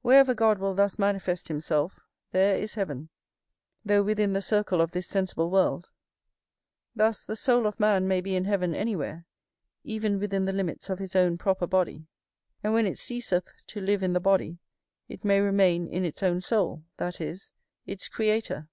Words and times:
Wherever 0.00 0.32
God 0.34 0.58
will 0.58 0.74
thus 0.74 0.98
manifest 0.98 1.48
himself, 1.48 2.00
there 2.32 2.56
is 2.56 2.76
heaven, 2.76 3.10
though 3.84 4.02
within 4.02 4.32
the 4.32 4.40
circle 4.40 4.80
of 4.80 4.92
this 4.92 5.06
sensible 5.06 5.50
world. 5.50 5.90
Thus, 6.96 7.26
the 7.26 7.36
soul 7.36 7.66
of 7.66 7.78
man 7.78 8.08
may 8.08 8.22
be 8.22 8.34
in 8.34 8.46
heaven 8.46 8.74
anywhere, 8.74 9.26
even 9.84 10.18
within 10.18 10.46
the 10.46 10.54
limits 10.54 10.88
of 10.88 10.98
his 10.98 11.14
own 11.14 11.36
proper 11.36 11.66
body; 11.66 12.06
and 12.64 12.72
when 12.72 12.86
it 12.86 12.96
ceaseth 12.96 13.52
to 13.66 13.82
live 13.82 14.02
in 14.02 14.14
the 14.14 14.18
body 14.18 14.60
it 15.10 15.26
may 15.26 15.40
remain 15.42 15.86
in 15.86 16.06
its 16.06 16.22
own 16.22 16.40
soul, 16.40 16.84
that 16.96 17.20
is, 17.20 17.52
its 17.84 18.08
Creator. 18.08 18.66